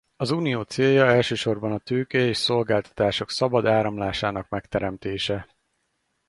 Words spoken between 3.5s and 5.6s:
áramlásának megteremtése.